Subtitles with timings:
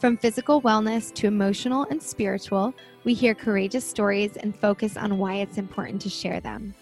[0.00, 2.72] From physical wellness to emotional and spiritual,
[3.04, 6.72] we hear courageous stories and focus on why it's important to share them.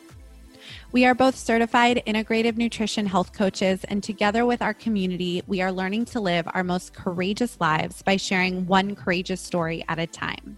[0.92, 5.72] We are both certified integrative nutrition health coaches, and together with our community, we are
[5.72, 10.56] learning to live our most courageous lives by sharing one courageous story at a time.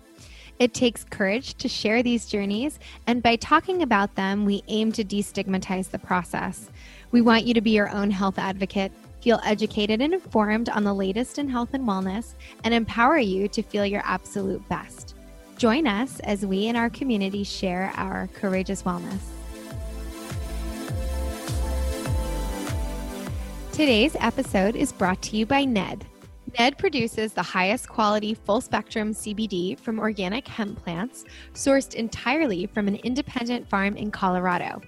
[0.58, 5.04] It takes courage to share these journeys, and by talking about them, we aim to
[5.04, 6.68] destigmatize the process.
[7.10, 10.94] We want you to be your own health advocate, feel educated and informed on the
[10.94, 12.34] latest in health and wellness,
[12.64, 15.14] and empower you to feel your absolute best.
[15.56, 19.20] Join us as we in our community share our courageous wellness.
[23.72, 26.04] Today's episode is brought to you by Ned.
[26.58, 31.24] Ned produces the highest quality full spectrum CBD from organic hemp plants
[31.54, 34.80] sourced entirely from an independent farm in Colorado.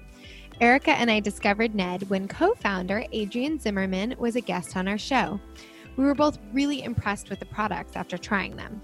[0.62, 4.96] Erica and I discovered Ned when co founder Adrian Zimmerman was a guest on our
[4.96, 5.40] show.
[5.96, 8.80] We were both really impressed with the products after trying them.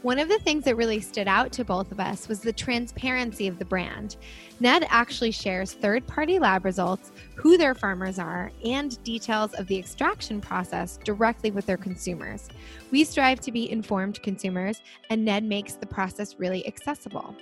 [0.00, 3.46] One of the things that really stood out to both of us was the transparency
[3.46, 4.16] of the brand.
[4.58, 9.78] Ned actually shares third party lab results, who their farmers are, and details of the
[9.78, 12.48] extraction process directly with their consumers.
[12.90, 17.34] We strive to be informed consumers, and Ned makes the process really accessible.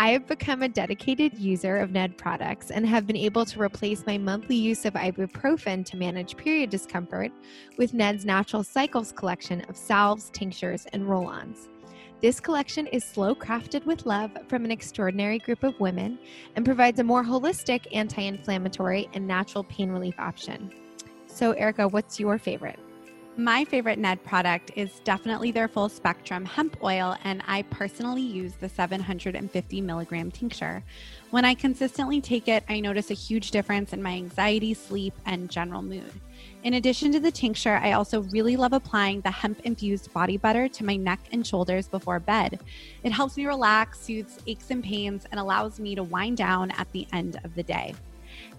[0.00, 4.06] I have become a dedicated user of Ned products and have been able to replace
[4.06, 7.32] my monthly use of ibuprofen to manage period discomfort
[7.78, 11.68] with Ned's Natural Cycles collection of salves, tinctures, and roll ons.
[12.22, 16.20] This collection is slow crafted with love from an extraordinary group of women
[16.54, 20.72] and provides a more holistic anti inflammatory and natural pain relief option.
[21.26, 22.78] So, Erica, what's your favorite?
[23.38, 28.54] My favorite Ned product is definitely their full spectrum hemp oil, and I personally use
[28.54, 30.82] the 750 milligram tincture.
[31.30, 35.48] When I consistently take it, I notice a huge difference in my anxiety, sleep, and
[35.48, 36.10] general mood.
[36.64, 40.66] In addition to the tincture, I also really love applying the hemp infused body butter
[40.70, 42.58] to my neck and shoulders before bed.
[43.04, 46.90] It helps me relax, soothes aches and pains, and allows me to wind down at
[46.90, 47.94] the end of the day.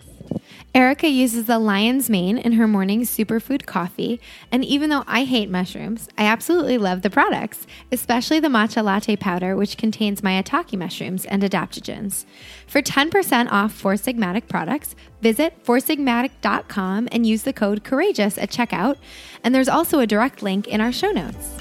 [0.73, 4.21] Erica uses the lion's mane in her morning superfood coffee,
[4.53, 9.17] and even though I hate mushrooms, I absolutely love the products, especially the matcha latte
[9.17, 12.25] powder, which contains maitake mushrooms and adaptogens.
[12.67, 18.95] For 10% off Four Sigmatic products, visit foursigmatic.com and use the code COURAGEOUS at checkout,
[19.43, 21.57] and there's also a direct link in our show notes.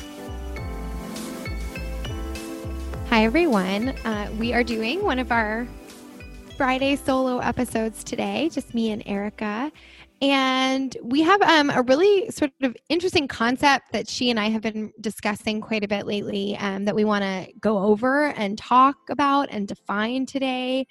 [3.08, 3.88] Hi, everyone.
[4.04, 5.66] Uh, we are doing one of our
[6.60, 9.72] Friday solo episodes today, just me and Erica.
[10.20, 14.60] And we have um, a really sort of interesting concept that she and I have
[14.60, 18.98] been discussing quite a bit lately um, that we want to go over and talk
[19.08, 20.86] about and define today.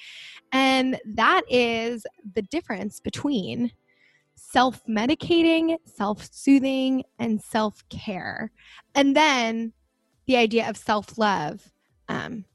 [0.51, 3.72] And that is the difference between
[4.33, 8.51] self medicating, self soothing, and self care.
[8.95, 9.74] And then
[10.25, 11.72] the idea of self love,
[12.07, 12.45] um,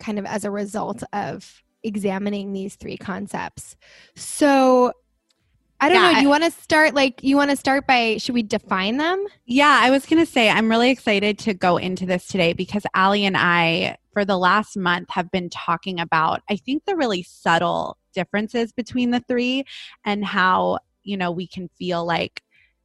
[0.00, 3.76] kind of as a result of examining these three concepts.
[4.14, 4.92] So,
[5.78, 6.20] I don't Yeah, know.
[6.20, 9.24] You want to start like you want to start by should we define them?
[9.44, 12.84] Yeah, I was going to say, I'm really excited to go into this today because
[12.94, 17.22] Allie and I, for the last month, have been talking about, I think, the really
[17.22, 19.64] subtle differences between the three
[20.04, 22.42] and how, you know, we can feel like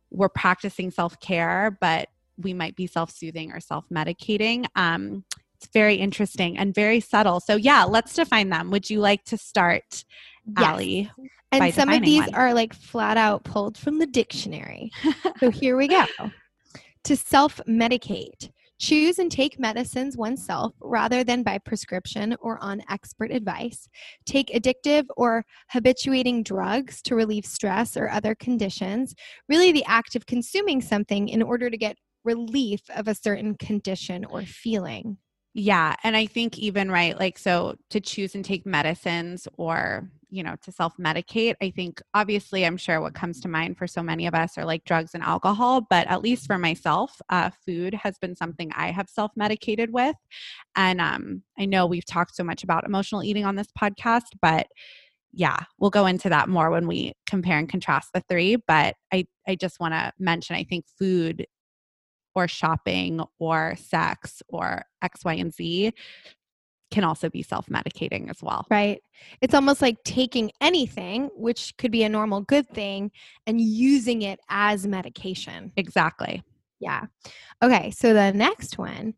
[0.09, 4.65] we're practicing self care, but we might be self soothing or self medicating.
[4.75, 5.23] Um,
[5.61, 7.39] it's very interesting and very subtle.
[7.39, 8.71] So, yeah, let's define them.
[8.71, 10.03] Would you like to start,
[10.57, 11.11] Allie?
[11.51, 12.33] And some of these one.
[12.33, 14.89] are like flat out pulled from the dictionary.
[15.39, 16.05] so here we go.
[17.05, 18.49] To self medicate,
[18.79, 23.87] choose and take medicines oneself rather than by prescription or on expert advice.
[24.25, 29.13] Take addictive or habituating drugs to relieve stress or other conditions.
[29.47, 34.25] Really, the act of consuming something in order to get relief of a certain condition
[34.25, 35.17] or feeling.
[35.53, 35.95] Yeah.
[36.03, 40.55] And I think even right, like, so to choose and take medicines or, you know,
[40.63, 44.27] to self medicate, I think obviously I'm sure what comes to mind for so many
[44.27, 45.81] of us are like drugs and alcohol.
[45.89, 50.15] But at least for myself, uh, food has been something I have self medicated with.
[50.77, 54.67] And um, I know we've talked so much about emotional eating on this podcast, but
[55.33, 58.55] yeah, we'll go into that more when we compare and contrast the three.
[58.55, 61.45] But I, I just want to mention, I think food
[62.35, 65.93] or shopping or sex or X, Y, and Z
[66.91, 68.65] can also be self medicating as well.
[68.69, 69.01] Right.
[69.39, 73.11] It's almost like taking anything, which could be a normal good thing,
[73.47, 75.71] and using it as medication.
[75.77, 76.43] Exactly.
[76.79, 77.05] Yeah.
[77.63, 77.91] Okay.
[77.91, 79.13] So the next one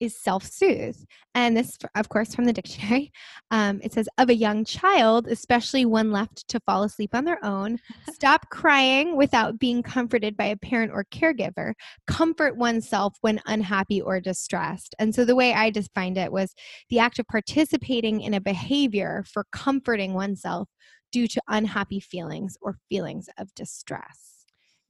[0.00, 0.96] is self soothe.
[1.34, 3.12] And this, of course, from the dictionary.
[3.50, 7.42] Um, it says, of a young child, especially one left to fall asleep on their
[7.42, 7.78] own,
[8.12, 11.72] stop crying without being comforted by a parent or caregiver,
[12.06, 14.94] comfort oneself when unhappy or distressed.
[14.98, 16.54] And so the way I defined it was
[16.90, 20.68] the act of participating in a behavior for comforting oneself
[21.10, 24.44] due to unhappy feelings or feelings of distress.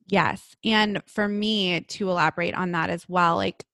[0.08, 0.56] Yes.
[0.64, 3.64] And for me to elaborate on that as well, like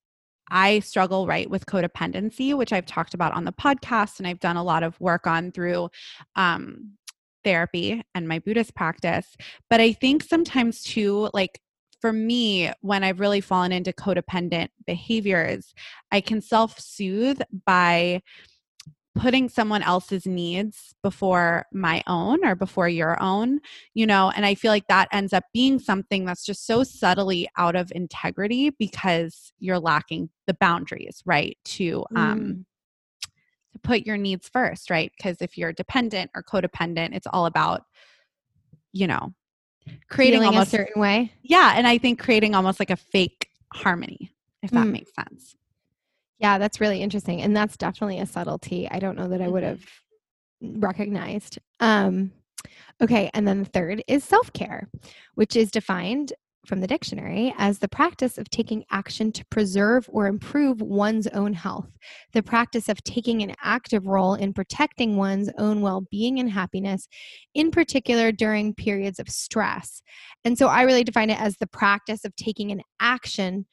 [0.51, 4.57] I struggle right with codependency, which I've talked about on the podcast and I've done
[4.57, 5.89] a lot of work on through
[6.37, 6.93] um,
[7.45, 9.37] therapy and my Buddhist practice.
[9.71, 11.61] But I think sometimes too, like
[12.01, 15.73] for me, when I've really fallen into codependent behaviors,
[16.13, 18.21] I can self soothe by
[19.15, 23.61] putting someone else's needs before my own or before your own
[23.95, 27.49] you know and i feel like that ends up being something that's just so subtly
[27.57, 32.65] out of integrity because you're lacking the boundaries right to um Mm.
[33.73, 37.83] to put your needs first right because if you're dependent or codependent it's all about
[38.93, 39.33] you know
[40.09, 41.33] creating Feeling almost a certain way.
[41.43, 44.33] yeah and i think creating almost like a fake harmony
[44.63, 44.93] if that Mm.
[44.93, 45.55] makes sense
[46.45, 47.41] Yeah, that's really interesting.
[47.41, 48.87] And that's definitely a subtlety.
[48.91, 49.67] I don't know that I would Mhm.
[49.67, 49.85] have
[50.61, 51.59] recognized.
[51.81, 52.33] Um,
[53.01, 53.31] okay.
[53.33, 54.91] And then the third is self care,
[55.37, 56.35] which is defined
[56.67, 61.55] from the dictionary as the practice of taking action to preserve or improve one's own
[61.55, 61.97] health,
[62.35, 67.09] the practice of taking an active role in protecting one's own well being and happiness,
[67.55, 70.03] in particular during periods of stress.
[70.45, 73.65] And so I really define it as the practice of taking an action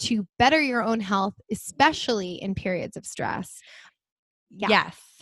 [0.00, 3.60] to better your own health, especially in periods of stress.
[4.50, 4.68] Yeah.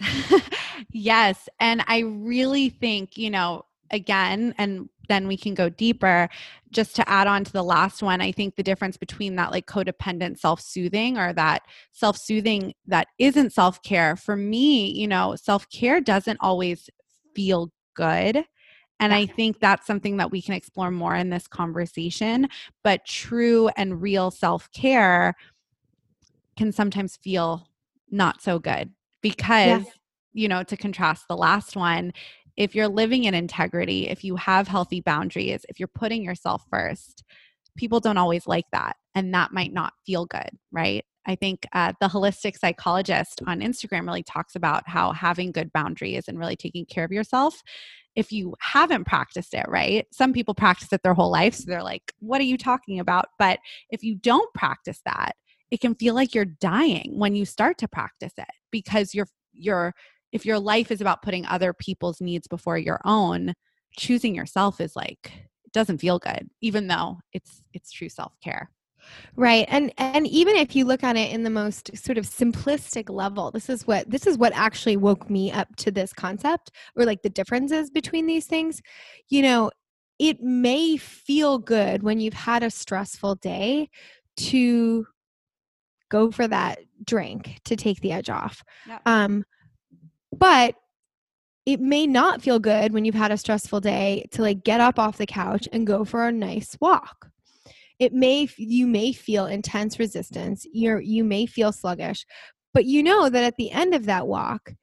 [0.01, 0.43] Yes.
[0.93, 1.49] yes.
[1.61, 6.29] And I really think, you know, again, and then we can go deeper.
[6.71, 9.67] Just to add on to the last one, I think the difference between that like
[9.67, 11.62] codependent self soothing or that
[11.93, 16.88] self soothing that isn't self care, for me, you know, self care doesn't always
[17.35, 18.45] feel good.
[19.00, 22.49] And I think that's something that we can explore more in this conversation.
[22.83, 25.35] But true and real self care
[26.57, 27.69] can sometimes feel
[28.11, 28.90] not so good
[29.23, 29.85] because,
[30.33, 32.12] you know, to contrast the last one,
[32.57, 37.23] if you're living in integrity, if you have healthy boundaries, if you're putting yourself first,
[37.76, 38.97] people don't always like that.
[39.14, 41.05] And that might not feel good, right?
[41.26, 46.26] I think uh, the holistic psychologist on Instagram really talks about how having good boundaries
[46.26, 47.62] and really taking care of yourself
[48.17, 50.07] if you haven't practiced it, right?
[50.12, 51.55] Some people practice it their whole life.
[51.55, 53.27] So they're like, what are you talking about?
[53.38, 53.61] But
[53.91, 55.37] if you don't practice that,
[55.71, 59.95] it can feel like you're dying when you start to practice it because you're, you're,
[60.33, 63.55] if your life is about putting other people's needs before your own,
[63.97, 65.33] choosing yourself is like,
[65.65, 68.71] it doesn't feel good, even though it's, it's true self care.
[69.37, 69.67] Right.
[69.69, 73.50] And and even if you look at it in the most sort of simplistic level,
[73.50, 77.23] this is what this is what actually woke me up to this concept or like
[77.23, 78.83] the differences between these things.
[79.28, 79.71] You know,
[80.19, 83.90] it may feel good when you've had a stressful day
[84.37, 85.07] to
[86.09, 88.64] go for that drink to take the edge off.
[88.87, 89.02] Yep.
[89.07, 89.45] Um
[90.37, 90.75] but
[91.67, 94.99] it may not feel good when you've had a stressful day to like get up
[94.99, 97.31] off the couch and go for a nice walk
[97.99, 102.26] it may you may feel intense resistance you're you may feel sluggish
[102.75, 104.75] but you know that at the end of that walk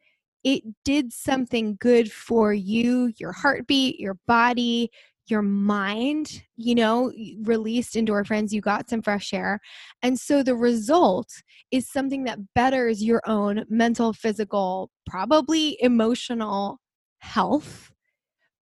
[0.44, 4.90] it did something good for you your heartbeat your body
[5.28, 7.12] your mind, you know,
[7.44, 9.60] released endorphins, you got some fresh air.
[10.02, 11.30] And so the result
[11.72, 16.80] is something that betters your own mental, physical, probably emotional
[17.20, 17.92] health.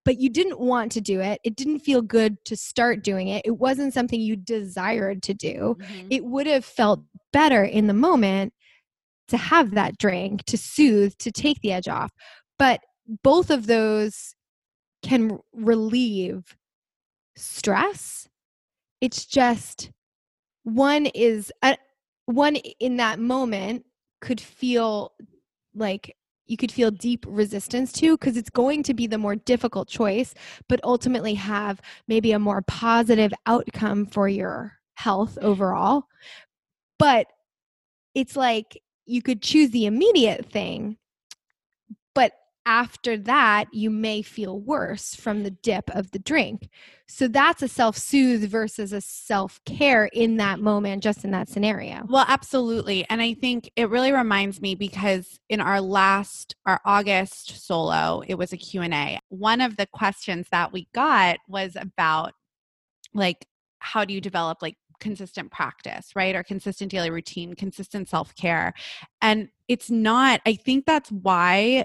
[0.04, 1.40] But you didn't want to do it.
[1.44, 3.42] It didn't feel good to start doing it.
[3.44, 5.76] It wasn't something you desired to do.
[5.80, 6.08] Mm-hmm.
[6.10, 7.00] It would have felt
[7.32, 8.52] better in the moment
[9.28, 12.12] to have that drink, to soothe, to take the edge off.
[12.58, 12.80] But
[13.22, 14.34] both of those
[15.02, 16.56] can relieve
[17.36, 18.28] stress.
[19.00, 19.90] It's just
[20.64, 21.76] one is uh,
[22.26, 23.84] one in that moment
[24.20, 25.12] could feel
[25.74, 29.88] like you could feel deep resistance to because it's going to be the more difficult
[29.88, 30.34] choice,
[30.68, 36.04] but ultimately have maybe a more positive outcome for your health overall.
[36.98, 37.26] But
[38.14, 40.96] it's like you could choose the immediate thing,
[42.14, 42.32] but
[42.66, 46.68] after that, you may feel worse from the dip of the drink.
[47.06, 51.48] So that's a self soothe versus a self care in that moment, just in that
[51.48, 52.04] scenario.
[52.08, 53.06] Well, absolutely.
[53.10, 58.36] And I think it really reminds me because in our last, our August solo, it
[58.36, 59.18] was a Q&A.
[59.28, 62.32] One of the questions that we got was about
[63.12, 63.46] like,
[63.78, 66.34] how do you develop like consistent practice, right?
[66.34, 68.72] Or consistent daily routine, consistent self care.
[69.20, 71.84] And it's not, I think that's why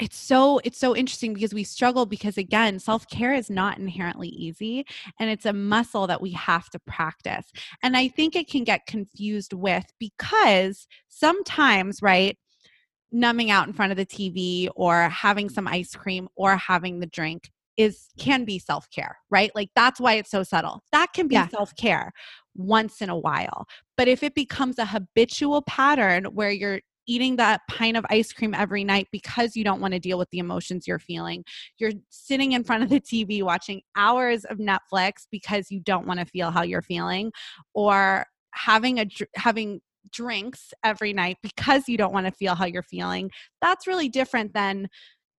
[0.00, 4.84] it's so it's so interesting because we struggle because again self-care is not inherently easy
[5.20, 7.46] and it's a muscle that we have to practice
[7.82, 12.36] and i think it can get confused with because sometimes right
[13.12, 17.06] numbing out in front of the tv or having some ice cream or having the
[17.06, 21.34] drink is can be self-care right like that's why it's so subtle that can be
[21.34, 21.48] yeah.
[21.48, 22.12] self-care
[22.56, 27.60] once in a while but if it becomes a habitual pattern where you're eating that
[27.68, 30.86] pint of ice cream every night because you don't want to deal with the emotions
[30.86, 31.44] you're feeling.
[31.78, 36.20] You're sitting in front of the TV watching hours of Netflix because you don't want
[36.20, 37.32] to feel how you're feeling
[37.74, 39.06] or having a
[39.36, 39.80] having
[40.10, 43.30] drinks every night because you don't want to feel how you're feeling.
[43.60, 44.88] That's really different than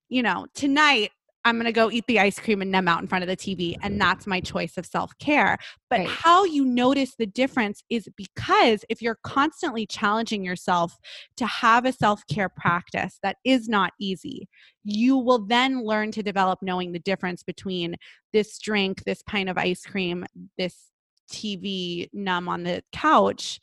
[0.10, 1.12] you know, tonight
[1.46, 3.38] I'm going to go eat the ice cream and numb out in front of the
[3.38, 3.76] TV.
[3.84, 5.58] And that's my choice of self care.
[5.90, 6.10] But right.
[6.10, 10.98] how you notice the difference is because if you're constantly challenging yourself
[11.38, 14.50] to have a self care practice that is not easy,
[14.84, 17.96] you will then learn to develop knowing the difference between
[18.34, 20.26] this drink, this pint of ice cream,
[20.58, 20.90] this
[21.32, 23.60] TV numb on the couch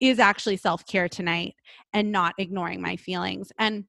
[0.00, 1.54] is actually self care tonight
[1.94, 3.52] and not ignoring my feelings.
[3.58, 3.84] And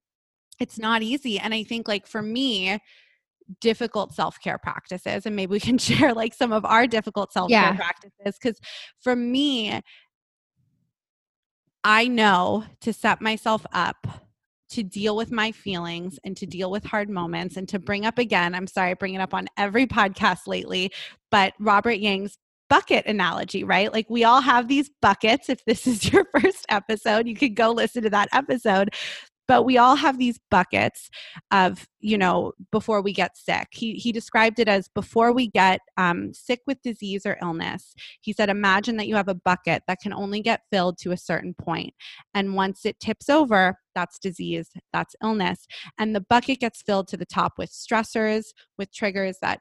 [0.60, 1.40] it's not easy.
[1.40, 2.80] And I think, like, for me,
[3.62, 7.76] difficult self-care practices and maybe we can share like some of our difficult self-care yeah.
[7.76, 8.60] practices cuz
[9.02, 9.82] for me
[11.84, 14.08] I know to set myself up
[14.70, 18.18] to deal with my feelings and to deal with hard moments and to bring up
[18.18, 20.92] again I'm sorry I bring it up on every podcast lately
[21.30, 22.38] but Robert Yang's
[22.70, 23.94] bucket analogy, right?
[23.94, 25.48] Like we all have these buckets.
[25.48, 28.90] If this is your first episode, you could go listen to that episode
[29.48, 31.10] but we all have these buckets
[31.52, 33.68] of you know before we get sick.
[33.72, 38.34] He, he described it as before we get um, sick with disease or illness he
[38.34, 41.54] said imagine that you have a bucket that can only get filled to a certain
[41.54, 41.94] point
[42.34, 45.66] and once it tips over that's disease that's illness
[45.98, 48.46] and the bucket gets filled to the top with stressors
[48.78, 49.60] with triggers that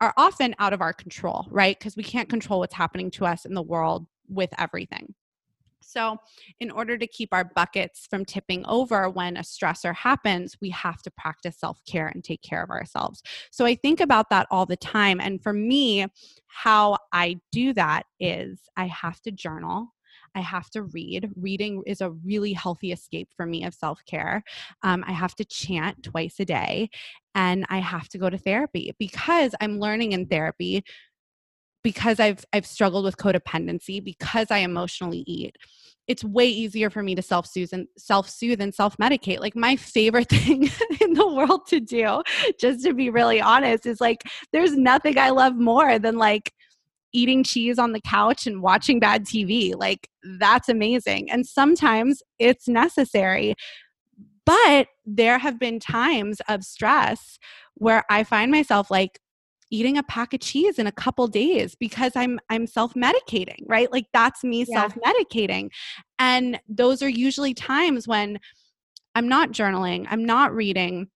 [0.00, 1.78] are often out of our control right?
[1.78, 5.14] Because we can't control what's happening to us in the world with everything
[5.92, 6.16] so,
[6.60, 11.02] in order to keep our buckets from tipping over when a stressor happens, we have
[11.02, 13.22] to practice self care and take care of ourselves.
[13.50, 15.20] So, I think about that all the time.
[15.20, 16.06] And for me,
[16.46, 19.88] how I do that is I have to journal.
[20.34, 21.30] I have to read.
[21.36, 24.42] Reading is a really healthy escape for me of self care.
[24.82, 26.90] Um, I have to chant twice a day
[27.34, 30.84] and I have to go to therapy because I'm learning in therapy
[31.82, 35.56] because I've I've struggled with codependency because I emotionally eat
[36.08, 39.40] it's way easier for me to self-soothe and self-soothe and self-medicate.
[39.40, 40.68] Like my favorite thing
[41.00, 42.22] in the world to do,
[42.58, 44.22] just to be really honest, is like
[44.52, 46.52] there's nothing I love more than like
[47.12, 49.74] eating cheese on the couch and watching bad TV.
[49.76, 50.08] Like
[50.38, 51.30] that's amazing.
[51.30, 53.54] And sometimes it's necessary.
[54.44, 57.38] But there have been times of stress
[57.74, 59.20] where I find myself like
[59.72, 63.90] eating a pack of cheese in a couple days because I'm I'm self-medicating, right?
[63.90, 64.82] Like that's me yeah.
[64.82, 65.70] self-medicating.
[66.18, 68.38] And those are usually times when
[69.16, 71.08] I'm not journaling, I'm not reading.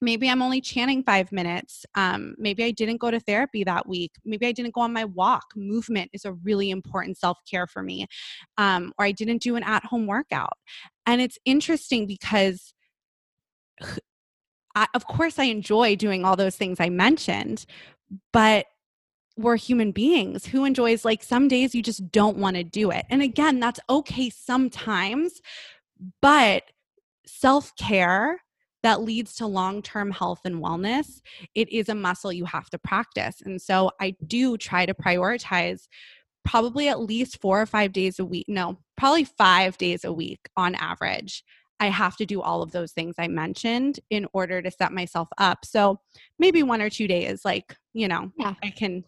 [0.00, 1.84] Maybe I'm only chanting five minutes.
[1.94, 4.12] Um, maybe I didn't go to therapy that week.
[4.24, 5.44] Maybe I didn't go on my walk.
[5.56, 8.06] Movement is a really important self care for me.
[8.58, 10.58] Um, or I didn't do an at home workout.
[11.06, 12.74] And it's interesting because
[14.76, 17.64] I, of course, I enjoy doing all those things I mentioned,
[18.32, 18.66] but
[19.36, 23.04] we're human beings who enjoys like some days you just don't want to do it.
[23.10, 25.40] And again, that's okay sometimes,
[26.22, 26.64] but
[27.26, 28.40] self care
[28.82, 31.20] that leads to long term health and wellness,
[31.54, 33.42] it is a muscle you have to practice.
[33.44, 35.88] And so I do try to prioritize
[36.44, 38.46] probably at least four or five days a week.
[38.48, 41.42] No, probably five days a week on average
[41.78, 45.28] I have to do all of those things I mentioned in order to set myself
[45.38, 45.64] up.
[45.64, 46.00] So
[46.38, 48.54] maybe one or two days, like, you know, yeah.
[48.62, 49.04] I can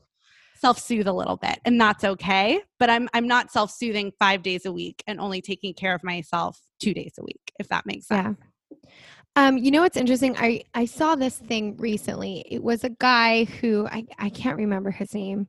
[0.56, 2.60] self-soothe a little bit and that's okay.
[2.78, 6.60] But I'm I'm not self-soothing five days a week and only taking care of myself
[6.80, 8.38] two days a week, if that makes sense.
[8.72, 8.88] Yeah.
[9.36, 10.36] Um, you know what's interesting?
[10.36, 12.44] I, I saw this thing recently.
[12.50, 15.46] It was a guy who I, I can't remember his name.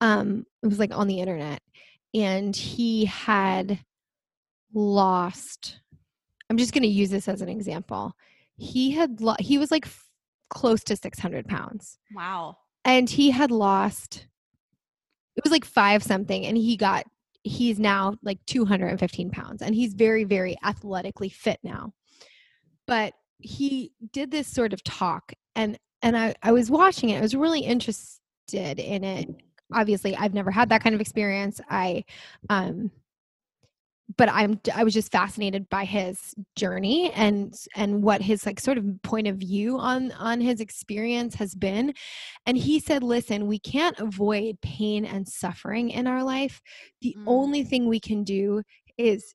[0.00, 1.60] Um, it was like on the internet,
[2.14, 3.78] and he had
[4.72, 5.80] lost
[6.48, 8.12] I'm just going to use this as an example.
[8.56, 10.08] He had lo- he was like f-
[10.48, 11.98] close to 600 pounds.
[12.14, 12.58] Wow.
[12.84, 14.26] And he had lost
[15.36, 17.04] it was like five something, and he got
[17.44, 21.92] he's now like 215 pounds, and he's very very athletically fit now.
[22.86, 27.18] But he did this sort of talk, and and I I was watching it.
[27.18, 28.20] I was really interested
[28.78, 29.28] in it.
[29.72, 31.60] Obviously, I've never had that kind of experience.
[31.68, 32.04] I
[32.48, 32.90] um
[34.16, 38.78] but i'm i was just fascinated by his journey and and what his like sort
[38.78, 41.92] of point of view on on his experience has been.
[42.46, 46.60] And he said listen we can't avoid pain and suffering in our life.
[47.02, 47.24] The mm.
[47.26, 48.62] only thing we can do
[48.96, 49.34] is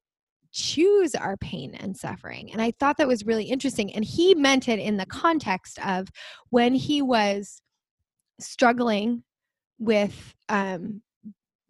[0.53, 2.51] choose our pain and suffering.
[2.51, 3.93] And i thought that was really interesting.
[3.93, 6.07] And he meant it in the context of
[6.49, 7.61] when he was
[8.39, 9.23] struggling
[9.79, 11.01] with um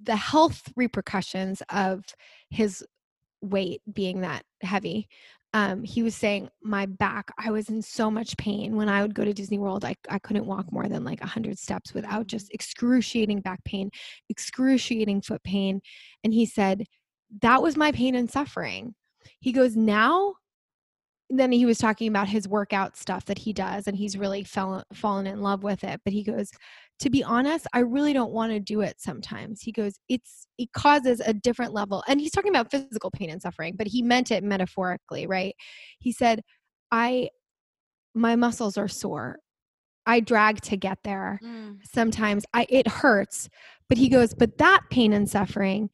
[0.03, 2.03] the health repercussions of
[2.49, 2.83] his
[3.41, 5.07] weight being that heavy
[5.53, 8.75] um, he was saying my back i was in so much pain.
[8.75, 11.57] When i would go to disney world i, I couldn't walk more than like 100
[11.59, 13.89] steps without just excruciating back pain
[14.29, 15.81] excruciating foot pain.
[16.23, 16.85] And he said
[17.41, 18.93] that was my pain and suffering.
[19.39, 20.35] He goes now
[21.33, 24.83] then he was talking about his workout stuff that he does and he's really fell,
[24.93, 26.51] fallen in love with it but he goes
[27.01, 29.61] to be honest i really don't want to do it sometimes.
[29.61, 33.41] He goes it's it causes a different level and he's talking about physical pain and
[33.41, 35.55] suffering but he meant it metaphorically right?
[35.99, 36.41] He said
[36.91, 37.29] i
[38.13, 39.37] my muscles are sore.
[40.05, 41.77] I drag to get there mm.
[41.83, 42.45] sometimes.
[42.53, 43.49] I it hurts
[43.89, 45.89] but he goes but that pain and suffering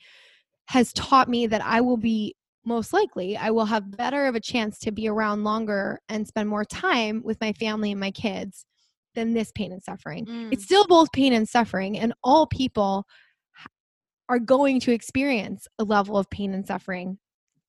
[0.66, 4.42] has taught me that i will be most likely I will have better of a
[4.42, 8.66] chance to be around longer and spend more time with my family and my kids
[9.18, 10.26] than this pain and suffering.
[10.26, 10.54] Mm.
[10.54, 13.06] It's still both pain and suffering, and all people
[14.30, 17.18] are going to experience a level of pain and suffering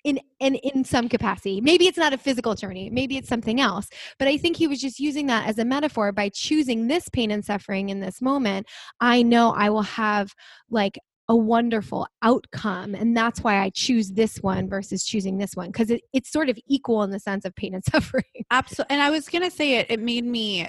[0.04, 1.60] in in in some capacity.
[1.60, 3.88] Maybe it's not a physical journey, maybe it's something else.
[4.18, 7.30] But I think he was just using that as a metaphor by choosing this pain
[7.30, 8.66] and suffering in this moment.
[9.00, 10.34] I know I will have
[10.70, 10.98] like
[11.30, 15.90] a wonderful outcome and that's why i choose this one versus choosing this one because
[15.90, 19.10] it, it's sort of equal in the sense of pain and suffering absolutely and i
[19.10, 20.66] was going to say it it made me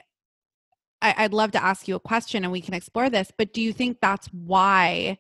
[1.02, 3.62] I, i'd love to ask you a question and we can explore this but do
[3.62, 5.18] you think that's why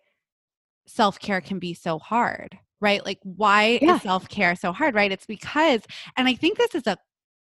[0.87, 3.95] self-care can be so hard right like why yeah.
[3.95, 5.81] is self-care so hard right it's because
[6.17, 6.97] and i think this is a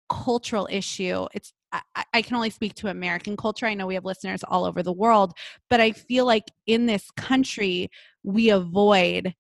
[0.09, 3.67] cultural issue it's I, I, can only speak to American culture.
[3.67, 5.35] I know we have listeners all over the world,
[5.69, 7.91] but I feel like in this country,
[8.25, 9.35] we avoid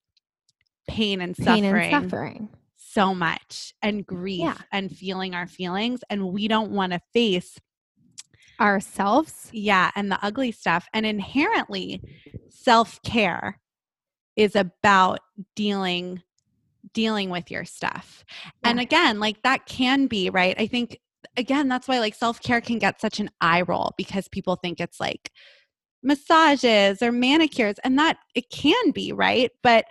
[0.88, 2.48] pain and pain suffering, and suffering.
[2.76, 4.58] so much and grief yeah.
[4.72, 6.00] and feeling our feelings.
[6.08, 7.58] And we don't want to face
[8.60, 9.48] ourselves.
[9.52, 9.90] Yeah.
[9.94, 10.88] And the ugly stuff.
[10.92, 12.02] And inherently,
[12.48, 13.58] self care
[14.36, 15.20] is about
[15.56, 16.22] dealing
[16.92, 18.24] dealing with your stuff.
[18.44, 18.70] Yeah.
[18.70, 20.54] And again, like that can be, right?
[20.58, 20.98] I think
[21.36, 24.80] again, that's why like self care can get such an eye roll because people think
[24.80, 25.30] it's like
[26.02, 29.50] massages or manicures, and that it can be, right?
[29.62, 29.84] But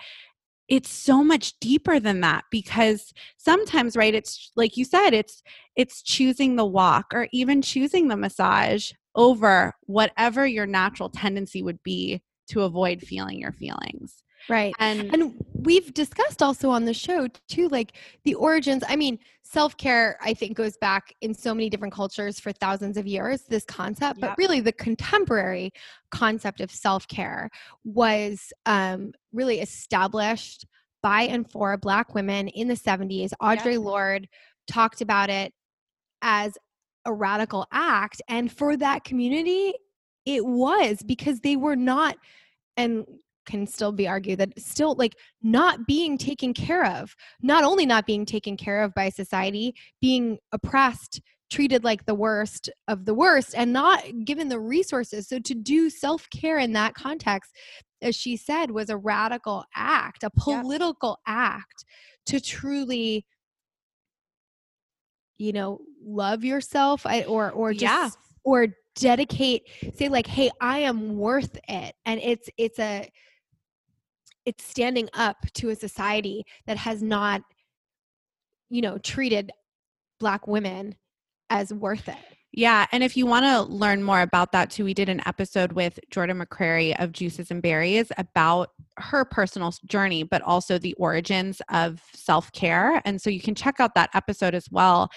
[0.70, 5.42] it's so much deeper than that because sometimes right it's like you said it's
[5.76, 11.82] it's choosing the walk or even choosing the massage over whatever your natural tendency would
[11.84, 14.74] be to avoid feeling your feelings Right.
[14.80, 18.84] And and we've discussed also on the show too like the origins.
[18.88, 23.08] I mean, self-care I think goes back in so many different cultures for thousands of
[23.08, 24.30] years this concept, yep.
[24.30, 25.72] but really the contemporary
[26.12, 27.50] concept of self-care
[27.84, 30.66] was um really established
[31.02, 33.32] by and for black women in the 70s.
[33.42, 33.82] Audre yep.
[33.82, 34.28] Lorde
[34.68, 35.54] talked about it
[36.22, 36.58] as
[37.06, 38.22] a radical act.
[38.28, 39.74] And for that community,
[40.26, 42.18] it was because they were not,
[42.78, 43.06] and
[43.50, 48.06] can still be argued that still like not being taken care of, not only not
[48.06, 53.54] being taken care of by society, being oppressed, treated like the worst of the worst,
[53.58, 55.28] and not given the resources.
[55.28, 57.52] So to do self care in that context,
[58.02, 61.36] as she said, was a radical act, a political yep.
[61.36, 61.86] act
[62.28, 63.26] to truly
[65.40, 68.38] you know love yourself or or just yeah.
[68.44, 69.64] or dedicate
[69.96, 73.10] say like hey i am worth it and it's it's a
[74.46, 77.42] it's standing up to a society that has not
[78.70, 79.52] you know treated
[80.20, 80.96] black women
[81.50, 82.18] as worth it
[82.52, 82.88] yeah.
[82.92, 86.00] And if you want to learn more about that too, we did an episode with
[86.10, 92.02] Jordan McCrary of Juices and Berries about her personal journey, but also the origins of
[92.14, 93.02] self care.
[93.06, 95.10] And so you can check out that episode as well.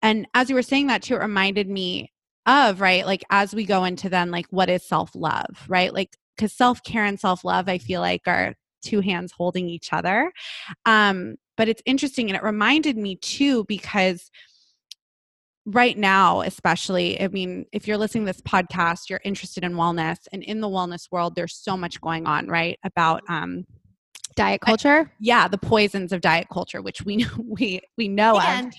[0.00, 2.10] And as you were saying that too, it reminded me
[2.46, 3.04] of, right?
[3.04, 5.92] Like as we go into then, like, what is self love, right?
[5.92, 9.92] Like, because self care and self love, I feel like are two hands holding each
[9.92, 10.32] other.
[10.86, 12.28] Um, but it's interesting.
[12.28, 14.30] And it reminded me too, because
[15.70, 20.16] right now especially i mean if you're listening to this podcast you're interested in wellness
[20.32, 23.66] and in the wellness world there's so much going on right about um
[24.34, 28.68] diet culture yeah the poisons of diet culture which we know we we know and,
[28.68, 28.74] of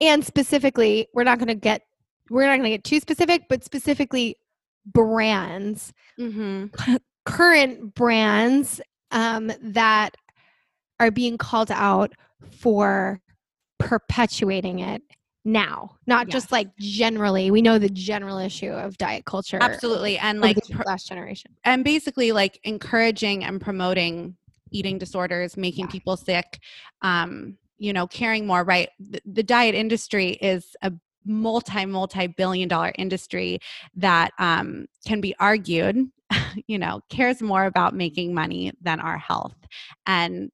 [0.00, 1.82] and specifically we're not going to get
[2.30, 4.36] we're not going to get too specific but specifically
[4.86, 6.66] brands mm-hmm.
[7.24, 10.16] current brands um, that
[10.98, 12.12] are being called out
[12.50, 13.20] for
[13.78, 15.02] perpetuating it
[15.42, 16.32] now not yes.
[16.34, 21.08] just like generally we know the general issue of diet culture absolutely and like last
[21.08, 24.36] generation and basically like encouraging and promoting
[24.70, 25.92] eating disorders making yeah.
[25.92, 26.60] people sick
[27.00, 30.92] um you know caring more right the, the diet industry is a
[31.24, 33.58] multi multi billion dollar industry
[33.94, 36.10] that um, can be argued
[36.66, 39.56] you know cares more about making money than our health.
[40.06, 40.50] And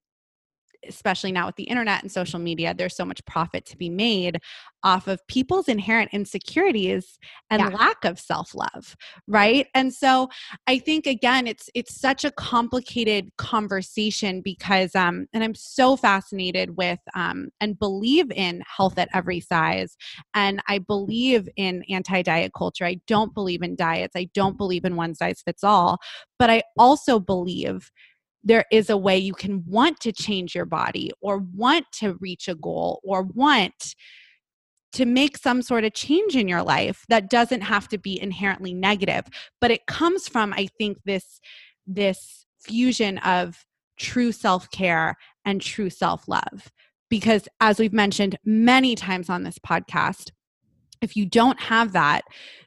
[0.87, 4.39] especially now with the internet and social media, there's so much profit to be made
[4.83, 7.17] off of people's inherent insecurities
[7.49, 7.69] and yeah.
[7.69, 8.95] lack of self-love,
[9.27, 9.67] right?
[9.73, 10.29] And so
[10.67, 16.77] I think again it's it's such a complicated conversation because um and I'm so fascinated
[16.77, 19.97] with um and believe in health at every size
[20.33, 22.85] and I believe in anti-diet culture.
[22.85, 24.15] I don't believe in diets.
[24.15, 25.97] I don't believe in one size fits all,
[26.39, 27.91] but I also believe
[28.47, 32.47] there is a way you can want to change your body or want to reach
[32.47, 33.93] a goal or want
[34.93, 38.73] to make some sort of change in your life that doesn't have to be inherently
[38.73, 39.25] negative.
[39.59, 41.41] But it comes from i think this
[41.85, 43.65] this fusion of
[43.97, 46.71] true self-care and true self-love.
[47.09, 50.31] Because as we've mentioned many times on this podcast
[51.01, 52.23] if you don't have that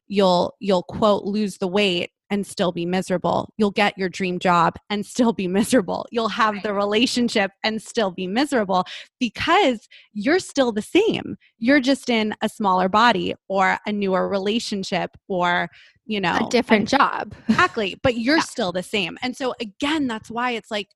[0.08, 3.52] you'll you'll quote lose the weight and still be miserable.
[3.58, 6.06] You'll get your dream job and still be miserable.
[6.10, 6.62] You'll have right.
[6.62, 8.84] the relationship and still be miserable
[9.18, 11.36] because you're still the same.
[11.58, 15.68] You're just in a smaller body or a newer relationship or,
[16.06, 17.34] you know, a different job.
[17.48, 17.98] Exactly.
[18.02, 18.42] But you're yeah.
[18.42, 19.18] still the same.
[19.22, 20.88] And so, again, that's why it's like,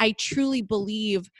[0.00, 1.30] I truly believe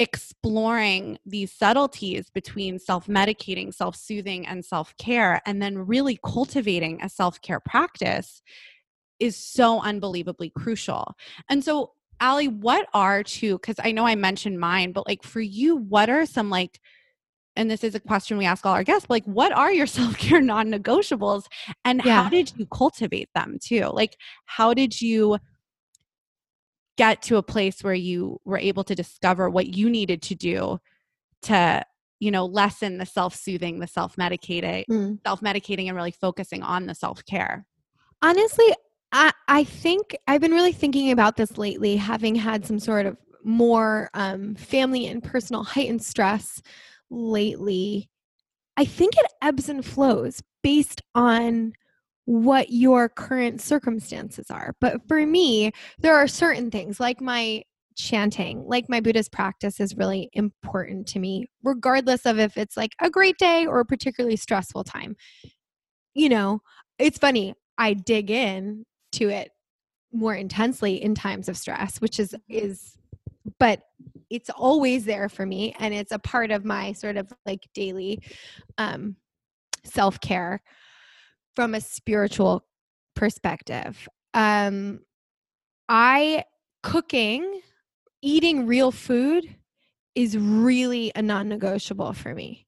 [0.00, 7.00] exploring these subtleties between self medicating, self soothing, and self care, and then really cultivating
[7.02, 8.42] a self care practice
[9.20, 11.14] is so unbelievably crucial.
[11.50, 15.40] And so, Allie, what are two, because I know I mentioned mine, but like for
[15.40, 16.80] you, what are some like,
[17.54, 20.40] and this is a question we ask all our guests, like what are your self-care
[20.40, 21.44] non-negotiables
[21.84, 22.22] and yeah.
[22.22, 23.90] how did you cultivate them too?
[23.92, 25.38] Like how did you
[27.00, 30.78] get to a place where you were able to discover what you needed to do
[31.40, 31.82] to
[32.18, 35.18] you know lessen the self-soothing the self-medicating mm.
[35.24, 37.64] self-medicating and really focusing on the self-care
[38.20, 38.66] honestly
[39.12, 43.16] i i think i've been really thinking about this lately having had some sort of
[43.42, 46.60] more um, family and personal heightened stress
[47.08, 48.10] lately
[48.76, 51.72] i think it ebbs and flows based on
[52.30, 54.72] what your current circumstances are.
[54.80, 57.64] But for me, there are certain things like my
[57.96, 62.92] chanting, like my Buddhist practice is really important to me, regardless of if it's like
[63.00, 65.16] a great day or a particularly stressful time.
[66.14, 66.60] You know,
[67.00, 69.50] it's funny, I dig in to it
[70.12, 72.68] more intensely in times of stress, which is mm-hmm.
[72.68, 72.96] is
[73.58, 73.82] but
[74.28, 78.22] it's always there for me and it's a part of my sort of like daily
[78.78, 79.16] um
[79.84, 80.62] self-care
[81.56, 82.64] from a spiritual
[83.14, 84.08] perspective.
[84.34, 85.00] Um,
[85.88, 86.44] I
[86.82, 87.60] cooking,
[88.22, 89.44] eating real food
[90.14, 92.66] is really a non negotiable for me.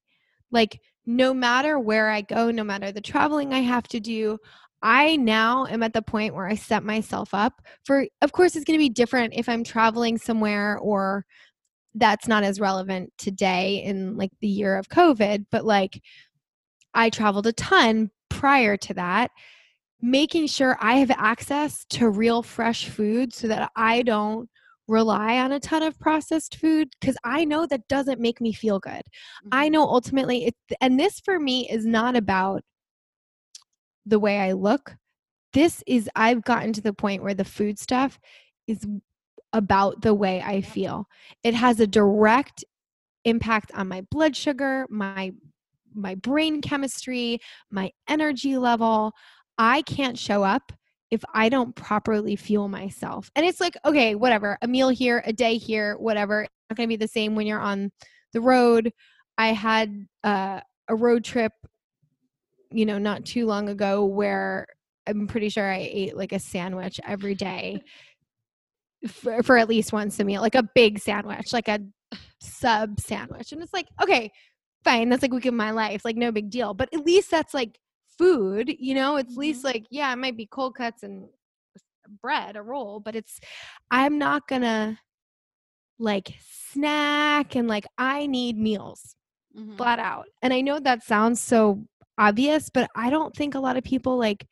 [0.50, 4.38] Like, no matter where I go, no matter the traveling I have to do,
[4.82, 8.64] I now am at the point where I set myself up for, of course, it's
[8.64, 11.24] going to be different if I'm traveling somewhere or
[11.94, 16.00] that's not as relevant today in like the year of COVID, but like
[16.94, 18.10] I traveled a ton
[18.42, 19.30] prior to that,
[20.00, 24.48] making sure I have access to real fresh food so that I don't
[24.88, 28.80] rely on a ton of processed food because I know that doesn't make me feel
[28.80, 28.94] good.
[28.94, 29.48] Mm-hmm.
[29.52, 32.62] I know ultimately it and this for me is not about
[34.06, 34.96] the way I look.
[35.52, 38.18] This is I've gotten to the point where the food stuff
[38.66, 38.84] is
[39.52, 41.06] about the way I feel.
[41.44, 42.64] It has a direct
[43.24, 45.30] impact on my blood sugar, my
[45.94, 49.12] my brain chemistry, my energy level.
[49.58, 50.72] I can't show up
[51.10, 53.30] if I don't properly fuel myself.
[53.36, 56.42] And it's like, okay, whatever, a meal here, a day here, whatever.
[56.42, 57.92] It's not going to be the same when you're on
[58.32, 58.90] the road.
[59.36, 61.52] I had uh, a road trip,
[62.70, 64.66] you know, not too long ago where
[65.06, 67.82] I'm pretty sure I ate like a sandwich every day
[69.06, 71.80] for, for at least once a meal, like a big sandwich, like a
[72.40, 73.52] sub sandwich.
[73.52, 74.30] And it's like, okay,
[74.84, 75.08] fine.
[75.08, 76.74] That's like week of my life, like no big deal.
[76.74, 77.78] But at least that's like
[78.18, 79.40] food, you know, it's mm-hmm.
[79.40, 81.28] least like, yeah, it might be cold cuts and
[82.20, 83.40] bread, a roll, but it's,
[83.90, 84.98] I'm not gonna
[85.98, 89.16] like snack and like, I need meals
[89.56, 89.76] mm-hmm.
[89.76, 90.26] flat out.
[90.42, 91.84] And I know that sounds so
[92.18, 94.46] obvious, but I don't think a lot of people like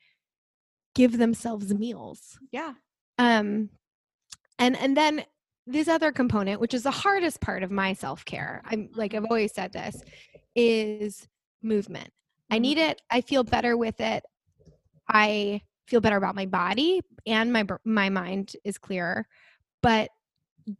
[0.95, 2.39] give themselves meals.
[2.53, 2.75] Yeah.
[3.19, 3.71] Um,
[4.59, 5.25] and, and then
[5.73, 9.23] this other component, which is the hardest part of my self care, I'm like, I've
[9.23, 9.33] mm-hmm.
[9.33, 10.03] always said this,
[10.55, 11.29] is
[11.63, 12.11] movement.
[12.51, 12.91] I need mm-hmm.
[12.91, 13.03] it.
[13.11, 14.25] I feel better with it.
[15.09, 19.27] I feel better about my body and my my mind is clearer.
[19.83, 20.11] But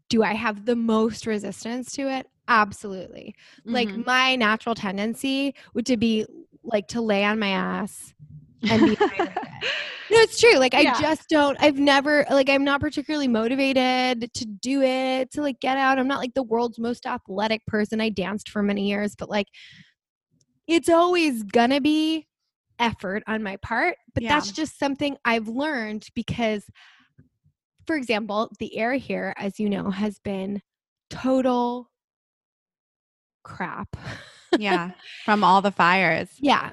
[0.09, 2.27] do I have the most resistance to it?
[2.49, 3.35] Absolutely.
[3.61, 3.73] Mm-hmm.
[3.73, 6.27] Like my natural tendency would to be
[6.63, 8.15] like to lay on my ass
[8.69, 8.97] and be
[10.11, 10.59] No, it's true.
[10.59, 10.95] Like yeah.
[10.97, 15.61] I just don't I've never like I'm not particularly motivated to do it, to like
[15.61, 16.01] get out.
[16.01, 18.01] I'm not like the world's most athletic person.
[18.01, 19.47] I danced for many years, but like
[20.67, 22.27] it's always gonna be
[22.81, 24.31] effort on my part, but yeah.
[24.31, 26.65] that's just something I've learned because,
[27.87, 30.63] for example, the air here, as you know, has been
[31.11, 31.91] total
[33.45, 33.97] crap.
[34.59, 34.93] yeah,
[35.25, 36.29] from all the fires.
[36.39, 36.71] Yeah.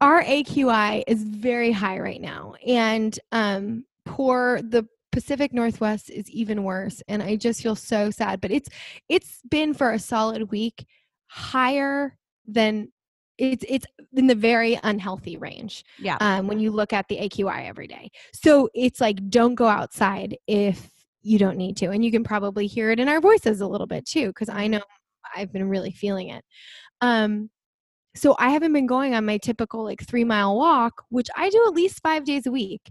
[0.00, 2.54] Our AQI is very high right now.
[2.66, 8.40] And um poor the Pacific Northwest is even worse and I just feel so sad,
[8.40, 8.68] but it's
[9.08, 10.86] it's been for a solid week
[11.26, 12.92] higher than
[13.38, 15.84] it's it's in the very unhealthy range.
[15.98, 16.16] Yeah.
[16.20, 20.36] Um, when you look at the AQI every day, so it's like don't go outside
[20.46, 20.90] if
[21.22, 23.86] you don't need to, and you can probably hear it in our voices a little
[23.86, 24.80] bit too, because I know
[25.36, 26.44] I've been really feeling it.
[27.00, 27.50] Um,
[28.18, 31.64] so I haven't been going on my typical like three mile walk, which I do
[31.66, 32.90] at least five days a week,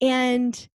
[0.00, 0.68] and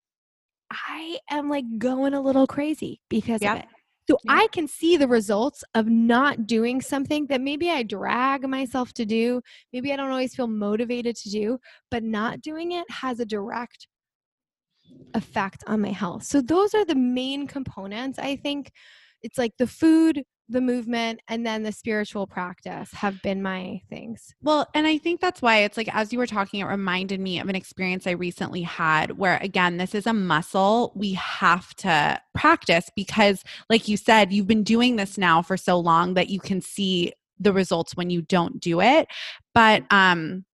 [0.71, 3.57] I am like going a little crazy because yep.
[3.57, 3.69] of it.
[4.11, 4.33] So yeah.
[4.33, 9.07] I can see the results of not doing something that maybe I drag myself to
[9.07, 9.41] do.
[9.73, 11.59] Maybe I don't always feel motivated to do,
[11.91, 13.89] but not doing it has a direct
[15.15, 16.25] effect on my health.
[16.25, 18.19] So those are the main components.
[18.19, 18.73] I think
[19.23, 24.35] it's like the food, the movement and then the spiritual practice have been my things.
[24.43, 27.41] Well, and I think that's why it's like as you were talking, it reminded me
[27.41, 32.21] of an experience I recently had where, again, this is a muscle we have to
[32.35, 36.41] practice because, like you said, you've been doing this now for so long that you
[36.41, 39.09] can see the results when you don't do it.
[39.55, 40.45] But, um,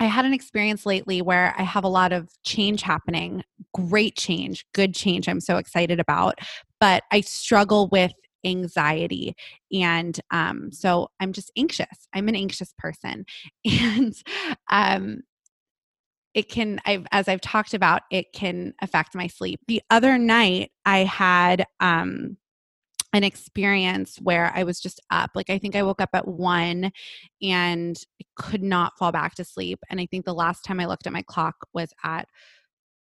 [0.00, 4.66] I had an experience lately where I have a lot of change happening, great change,
[4.74, 6.40] good change I'm so excited about,
[6.80, 8.12] but I struggle with
[8.44, 9.34] anxiety.
[9.72, 12.08] And um, so I'm just anxious.
[12.14, 13.24] I'm an anxious person.
[13.64, 14.14] And
[14.70, 15.22] um,
[16.34, 20.70] it can I've, as i've talked about it can affect my sleep the other night
[20.84, 22.36] i had um
[23.12, 26.90] an experience where i was just up like i think i woke up at one
[27.42, 28.02] and
[28.36, 31.12] could not fall back to sleep and i think the last time i looked at
[31.12, 32.28] my clock was at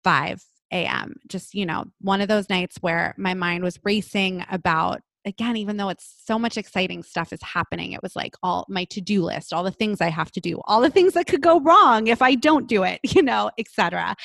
[0.03, 5.01] 5 a.m just you know one of those nights where my mind was racing about
[5.25, 8.85] again, even though it's so much exciting stuff is happening, it was like all my
[8.85, 11.41] to do list, all the things I have to do, all the things that could
[11.41, 14.15] go wrong if I don't do it, you know, etc.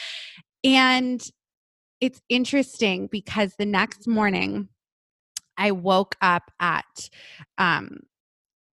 [0.63, 1.23] And
[2.01, 4.69] it's interesting because the next morning
[5.57, 7.11] I woke up at
[7.59, 8.01] um,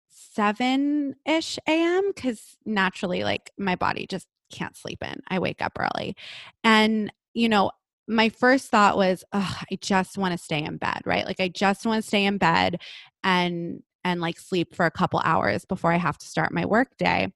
[0.08, 2.12] 7 ish a.m.
[2.14, 5.20] because naturally, like my body just can't sleep in.
[5.28, 6.14] I wake up early.
[6.62, 7.72] And, you know,
[8.08, 11.26] my first thought was, I just want to stay in bed, right?
[11.26, 12.80] Like I just want to stay in bed
[13.24, 16.96] and and like sleep for a couple hours before I have to start my work
[16.96, 17.32] day.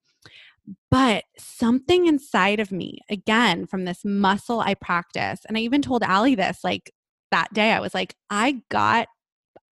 [0.91, 6.05] But something inside of me, again, from this muscle I practice, and I even told
[6.05, 6.93] Allie this like
[7.33, 9.09] that day, I was like, I got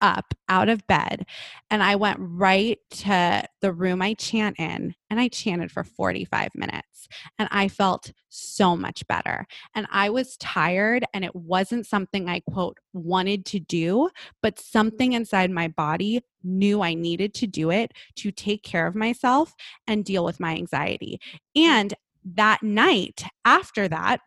[0.00, 1.26] up out of bed
[1.70, 6.50] and I went right to the room I chant in and I chanted for 45
[6.54, 9.46] minutes and I felt so much better.
[9.74, 14.10] And I was tired and it wasn't something I quote wanted to do,
[14.42, 18.94] but something inside my body knew I needed to do it to take care of
[18.94, 19.54] myself
[19.86, 21.20] and deal with my anxiety.
[21.56, 24.20] And that night after that,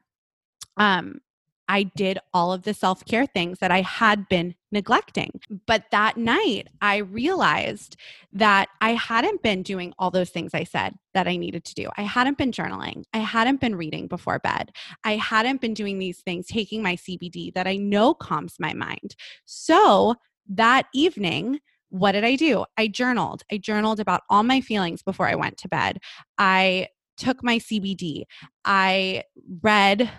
[0.77, 1.19] um,
[1.71, 5.39] I did all of the self care things that I had been neglecting.
[5.65, 7.95] But that night, I realized
[8.34, 11.89] that I hadn't been doing all those things I said that I needed to do.
[11.95, 13.03] I hadn't been journaling.
[13.13, 14.71] I hadn't been reading before bed.
[15.05, 19.15] I hadn't been doing these things, taking my CBD that I know calms my mind.
[19.45, 20.15] So
[20.49, 22.65] that evening, what did I do?
[22.77, 23.43] I journaled.
[23.49, 25.99] I journaled about all my feelings before I went to bed.
[26.38, 28.23] I took my CBD.
[28.65, 29.23] I
[29.62, 30.12] read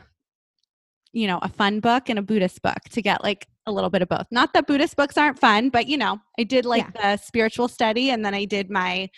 [1.12, 4.03] you know, a fun book and a Buddhist book to get like a little bit
[4.03, 4.27] of both.
[4.31, 7.16] Not that Buddhist books aren't fun, but you know, I did like yeah.
[7.16, 9.09] the spiritual study and then I did my,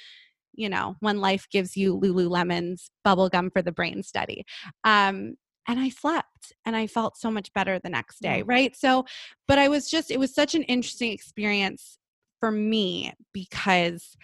[0.55, 4.45] you know, when life gives you Lululemon's bubblegum for the brain study.
[4.85, 8.77] Um, and I slept and I felt so much better the next day, right?
[8.77, 9.07] So,
[9.49, 11.99] but I was just, it was such an interesting experience
[12.39, 14.17] for me because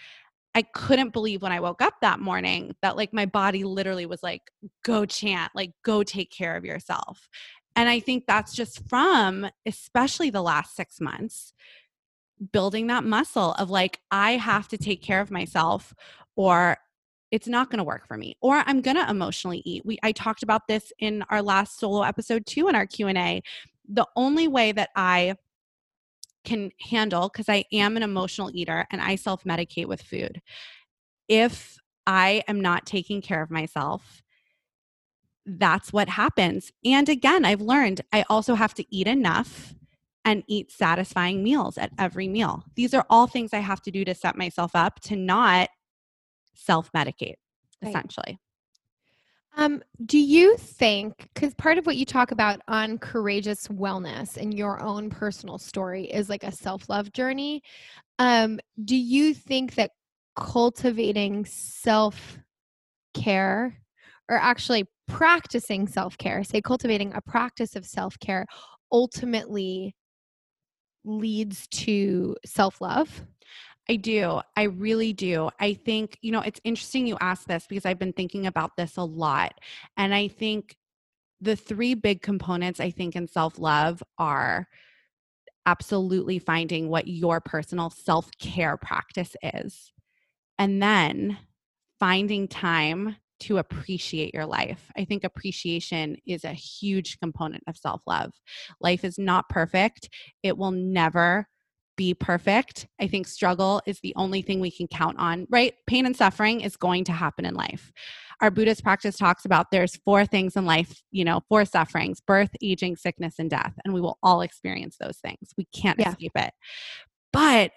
[0.53, 4.21] I couldn't believe when I woke up that morning that like my body literally was
[4.21, 4.41] like,
[4.83, 7.29] go chant, like go take care of yourself.
[7.75, 11.53] And I think that's just from, especially the last six months,
[12.51, 15.93] building that muscle of like, I have to take care of myself
[16.35, 16.77] or
[17.31, 19.85] it's not going to work for me or i'm going to emotionally eat.
[19.85, 23.41] We i talked about this in our last solo episode too in our q&a
[23.87, 25.35] the only way that i
[26.43, 30.41] can handle because i am an emotional eater and i self-medicate with food.
[31.27, 34.21] If i am not taking care of myself
[35.45, 36.71] that's what happens.
[36.85, 39.73] And again, I've learned I also have to eat enough
[40.23, 42.63] and eat satisfying meals at every meal.
[42.75, 45.69] These are all things I have to do to set myself up to not
[46.53, 47.35] self medicate,
[47.81, 47.89] right.
[47.89, 48.39] essentially.
[49.57, 54.53] Um, do you think, because part of what you talk about on courageous wellness and
[54.53, 57.61] your own personal story is like a self love journey,
[58.19, 59.91] um, do you think that
[60.35, 62.37] cultivating self
[63.13, 63.77] care
[64.29, 68.45] or actually practicing self care, say cultivating a practice of self care,
[68.91, 69.95] ultimately
[71.03, 73.23] leads to self love?
[73.89, 74.41] I do.
[74.55, 75.49] I really do.
[75.59, 78.95] I think, you know, it's interesting you ask this because I've been thinking about this
[78.97, 79.53] a lot.
[79.97, 80.75] And I think
[81.41, 84.67] the three big components I think in self love are
[85.65, 89.91] absolutely finding what your personal self care practice is.
[90.57, 91.37] And then
[91.99, 94.91] finding time to appreciate your life.
[94.95, 98.31] I think appreciation is a huge component of self love.
[98.79, 100.09] Life is not perfect,
[100.43, 101.47] it will never
[101.97, 102.87] be perfect.
[102.99, 105.73] I think struggle is the only thing we can count on, right?
[105.87, 107.91] Pain and suffering is going to happen in life.
[108.41, 112.49] Our Buddhist practice talks about there's four things in life, you know, four sufferings birth,
[112.61, 113.73] aging, sickness, and death.
[113.85, 115.49] And we will all experience those things.
[115.57, 116.09] We can't yeah.
[116.09, 116.53] escape it.
[117.31, 117.71] But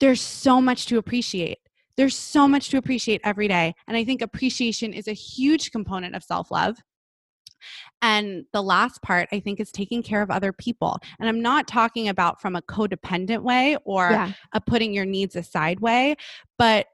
[0.00, 1.58] there's so much to appreciate.
[1.96, 3.74] There's so much to appreciate every day.
[3.86, 6.76] And I think appreciation is a huge component of self love.
[8.00, 10.98] And the last part, I think, is taking care of other people.
[11.18, 14.32] And I'm not talking about from a codependent way or yeah.
[14.52, 16.16] a putting your needs aside way,
[16.58, 16.86] but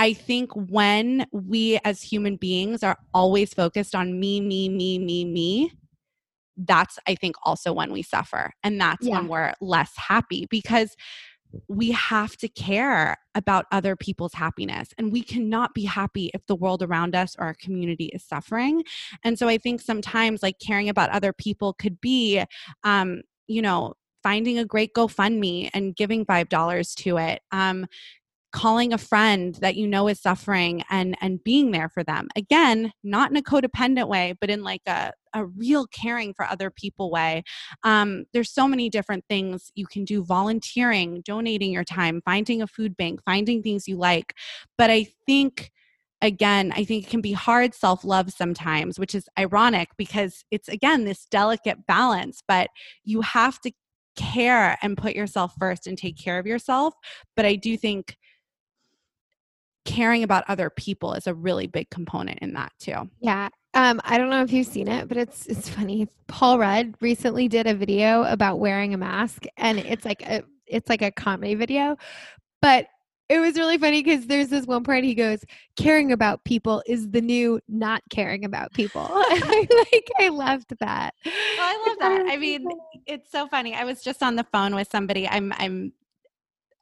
[0.00, 5.26] I think when we as human beings are always focused on me, me, me, me,
[5.26, 5.72] me,
[6.56, 8.52] that's, I think, also when we suffer.
[8.64, 9.16] And that's yeah.
[9.16, 10.96] when we're less happy because
[11.68, 16.54] we have to care about other people's happiness and we cannot be happy if the
[16.54, 18.84] world around us or our community is suffering.
[19.24, 22.42] And so i think sometimes like caring about other people could be
[22.84, 27.40] um you know finding a great gofundme and giving five dollars to it.
[27.52, 27.86] Um
[28.52, 32.28] calling a friend that you know is suffering and and being there for them.
[32.36, 36.70] Again not in a codependent way but in like a a real caring for other
[36.70, 37.44] people way.
[37.84, 40.24] Um, there's so many different things you can do.
[40.24, 44.34] Volunteering donating your time finding a food bank finding things you like.
[44.76, 45.70] But i think
[46.22, 51.04] again i think it can be hard self-love sometimes which is ironic because it's again
[51.04, 52.68] this delicate balance but
[53.04, 53.72] you have to
[54.16, 56.94] care and put yourself first and take care of yourself.
[57.36, 58.16] But i do think
[59.84, 63.10] caring about other people is a really big component in that too.
[63.20, 63.48] Yeah.
[63.74, 66.08] Um, I don't know if you've seen it, but it's it's funny.
[66.26, 70.88] Paul Rudd recently did a video about wearing a mask, and it's like a it's
[70.88, 71.96] like a comedy video,
[72.60, 72.86] but
[73.30, 75.44] it was really funny because there's this one part he goes,
[75.76, 81.14] "Caring about people is the new not caring about people." like I loved that.
[81.24, 82.26] Well, I love that.
[82.28, 82.66] I mean,
[83.06, 83.72] it's so funny.
[83.72, 85.28] I was just on the phone with somebody.
[85.28, 85.92] I'm I'm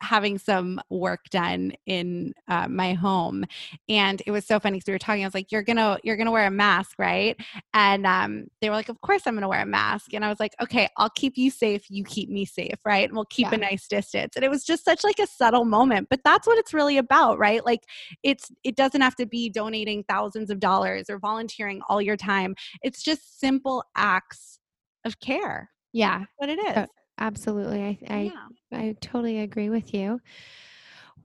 [0.01, 3.45] having some work done in uh, my home
[3.89, 6.17] and it was so funny because we were talking i was like you're gonna you're
[6.17, 7.37] gonna wear a mask right?
[7.75, 10.13] And um, they were like of course i'm gonna wear a mask.
[10.13, 13.09] And i was like okay i'll keep you safe you keep me safe right?
[13.09, 13.55] And we'll keep yeah.
[13.55, 14.35] a nice distance.
[14.37, 17.39] And it was just such like a subtle moment but that's what it's really about
[17.39, 17.65] right?
[17.65, 17.81] Like
[18.23, 22.55] it's it doesn't have to be donating thousands of dollars or volunteering all your time.
[22.83, 24.59] It's just simple acts
[25.05, 25.71] of care.
[25.93, 26.25] Yeah.
[26.37, 26.89] What it is
[27.19, 27.83] Absolutely.
[27.83, 28.79] I I, yeah.
[28.79, 30.21] I totally agree with you.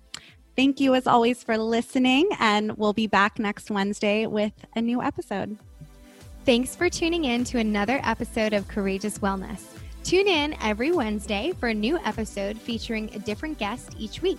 [0.57, 2.28] thank you as always for listening.
[2.38, 5.59] And we'll be back next Wednesday with a new episode.
[6.44, 9.64] Thanks for tuning in to another episode of Courageous Wellness.
[10.05, 14.38] Tune in every Wednesday for a new episode featuring a different guest each week